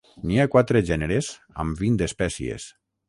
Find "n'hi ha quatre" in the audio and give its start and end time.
0.29-0.81